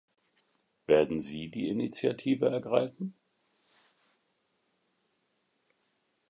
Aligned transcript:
Werden 0.87 1.21
Sie 1.21 1.51
die 1.51 1.69
Initiative 1.69 2.47
ergreifen? 2.49 3.13